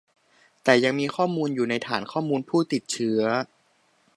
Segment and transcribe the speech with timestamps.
[0.63, 3.21] แต่ยังมีข้อมูลอยู่ในฐานข้อมูลผู้ติดเชื้อ